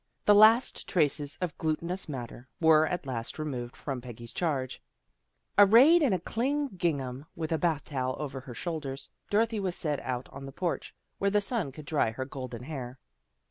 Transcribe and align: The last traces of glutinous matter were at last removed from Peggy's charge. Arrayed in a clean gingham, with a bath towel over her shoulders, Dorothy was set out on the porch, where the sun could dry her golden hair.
The 0.25 0.33
last 0.33 0.87
traces 0.87 1.37
of 1.41 1.55
glutinous 1.59 2.09
matter 2.09 2.47
were 2.59 2.87
at 2.87 3.05
last 3.05 3.37
removed 3.37 3.75
from 3.75 4.01
Peggy's 4.01 4.33
charge. 4.33 4.81
Arrayed 5.59 6.01
in 6.01 6.11
a 6.11 6.17
clean 6.17 6.69
gingham, 6.69 7.25
with 7.35 7.51
a 7.51 7.59
bath 7.59 7.83
towel 7.85 8.15
over 8.17 8.39
her 8.39 8.55
shoulders, 8.55 9.11
Dorothy 9.29 9.59
was 9.59 9.75
set 9.75 9.99
out 9.99 10.27
on 10.31 10.47
the 10.47 10.51
porch, 10.51 10.95
where 11.19 11.29
the 11.29 11.39
sun 11.39 11.71
could 11.71 11.85
dry 11.85 12.09
her 12.13 12.25
golden 12.25 12.63
hair. 12.63 12.97